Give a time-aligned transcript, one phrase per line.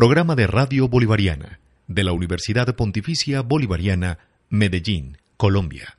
[0.00, 4.16] Programa de Radio Bolivariana de la Universidad Pontificia Bolivariana,
[4.48, 5.98] Medellín, Colombia.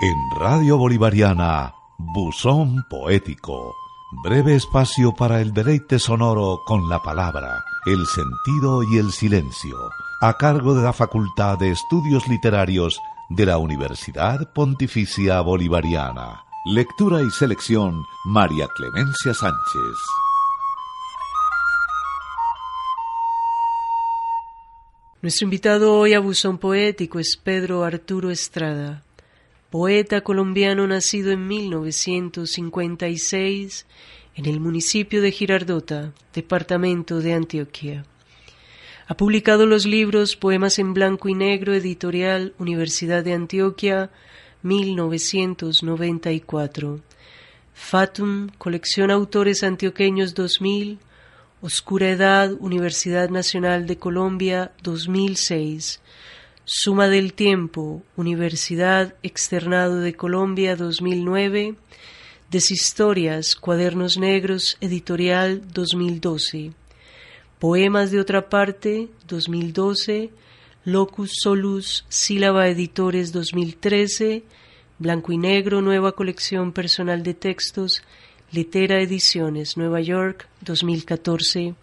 [0.00, 3.74] En Radio Bolivariana, Buzón Poético,
[4.24, 9.76] breve espacio para el deleite sonoro con la palabra, el sentido y el silencio,
[10.20, 16.44] a cargo de la Facultad de Estudios Literarios de la Universidad Pontificia Bolivariana.
[16.64, 19.96] Lectura y selección María Clemencia Sánchez.
[25.22, 29.02] Nuestro invitado hoy a Buzón Poético es Pedro Arturo Estrada
[29.70, 33.84] poeta colombiano nacido en 1956
[34.34, 38.06] en el municipio de Girardota, departamento de Antioquia.
[39.10, 44.10] Ha publicado los libros Poemas en Blanco y Negro, editorial Universidad de Antioquia,
[44.62, 47.00] 1994.
[47.72, 50.98] Fatum, colección Autores Antioqueños 2000,
[51.62, 56.02] Oscura Edad, Universidad Nacional de Colombia 2006.
[56.66, 61.76] Suma del Tiempo, Universidad Externado de Colombia 2009,
[62.50, 66.72] Deshistorias, Cuadernos Negros, Editorial 2012,
[67.58, 70.30] Poemas de otra parte 2012,
[70.84, 74.44] Locus Solus, Sílaba Editores 2013,
[75.00, 78.04] Blanco y Negro, Nueva Colección Personal de Textos,
[78.52, 81.74] Letera Ediciones, Nueva York 2014,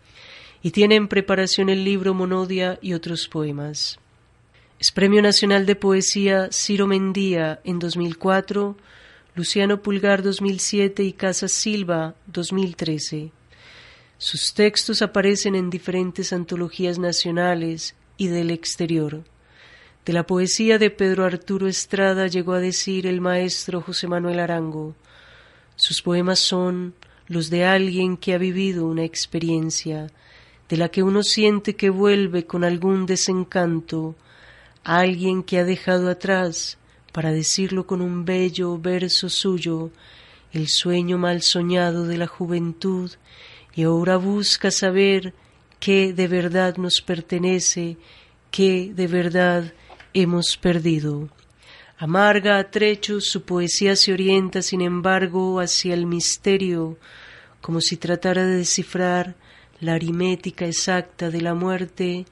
[0.64, 4.00] y tiene en preparación el libro Monodia y otros poemas.
[4.80, 8.78] Es Premio Nacional de Poesía Ciro Mendía en 2004,
[9.36, 13.32] Luciano Pulgar 2007 y Casa Silva 2013.
[14.18, 19.24] Sus textos aparecen en diferentes antologías nacionales y del exterior.
[20.06, 24.96] De la poesía de Pedro Arturo Estrada llegó a decir el maestro José Manuel Arango.
[25.76, 26.94] Sus poemas son
[27.28, 30.08] los de alguien que ha vivido una experiencia,
[30.70, 34.16] de la que uno siente que vuelve con algún desencanto
[34.86, 36.78] alguien que ha dejado atrás,
[37.12, 39.90] para decirlo con un bello verso suyo,
[40.54, 43.12] el sueño mal soñado de la juventud,
[43.76, 45.34] y ahora busca saber
[45.80, 47.98] qué de verdad nos pertenece,
[48.52, 49.74] qué de verdad
[50.14, 51.30] hemos perdido.
[51.98, 56.98] Amarga a trechos su poesía se orienta, sin embargo, hacia el misterio,
[57.62, 59.36] como si tratara de descifrar
[59.80, 62.26] la aritmética exacta de la muerte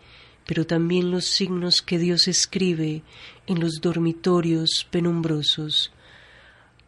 [0.45, 3.01] pero también los signos que Dios escribe
[3.47, 5.91] en los dormitorios penumbrosos.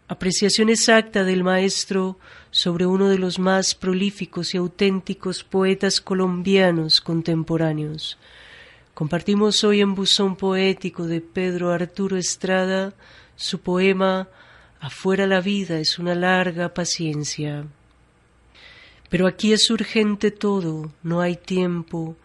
[0.07, 2.19] Apreciación exacta del maestro
[2.51, 8.19] sobre uno de los más prolíficos y auténticos poetas colombianos contemporáneos.
[8.93, 12.93] Compartimos hoy en Buzón Poético de Pedro Arturo Estrada
[13.35, 14.29] su poema
[14.79, 17.65] Afuera la vida es una larga paciencia.
[19.09, 22.15] Pero aquí es urgente todo, no hay tiempo,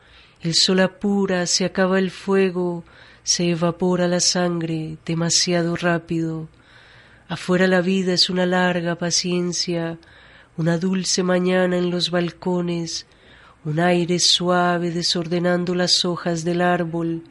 [0.43, 2.85] el sol apura, se acaba el fuego,
[3.23, 6.49] se evapora la sangre demasiado rápido.
[7.31, 10.01] Afuera la vida es una larga paciencia,
[10.57, 13.07] una dulce mañana en los balcones,
[13.65, 17.23] un aire suave desordenando las hojas del árbol,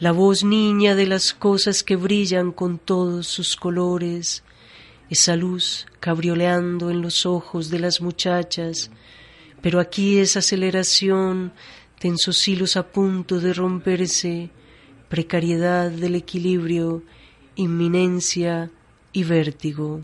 [0.00, 4.42] la voz niña de las cosas que brillan con todos sus colores,
[5.10, 8.90] esa luz cabrioleando en los ojos de las muchachas,
[9.62, 11.52] pero aquí es aceleración
[12.00, 14.50] tensos hilos a punto de romperse,
[15.08, 17.04] precariedad del equilibrio,
[17.54, 18.72] inminencia
[19.12, 20.00] y vértigo.